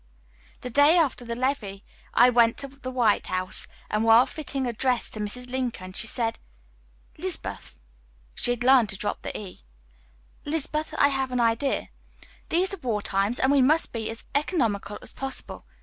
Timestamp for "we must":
13.51-13.91